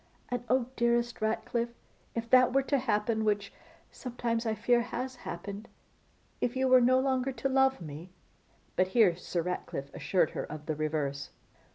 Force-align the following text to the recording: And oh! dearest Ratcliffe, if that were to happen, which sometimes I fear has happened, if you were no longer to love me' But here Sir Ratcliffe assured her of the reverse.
And 0.29 0.43
oh! 0.49 0.65
dearest 0.75 1.21
Ratcliffe, 1.21 1.75
if 2.15 2.27
that 2.31 2.51
were 2.53 2.63
to 2.63 2.79
happen, 2.79 3.23
which 3.23 3.53
sometimes 3.91 4.47
I 4.47 4.55
fear 4.55 4.81
has 4.81 5.17
happened, 5.17 5.67
if 6.41 6.55
you 6.55 6.67
were 6.67 6.81
no 6.81 6.99
longer 6.99 7.31
to 7.33 7.47
love 7.47 7.79
me' 7.81 8.11
But 8.75 8.87
here 8.97 9.15
Sir 9.15 9.43
Ratcliffe 9.43 9.93
assured 9.93 10.31
her 10.31 10.43
of 10.45 10.65
the 10.65 10.73
reverse. 10.75 11.29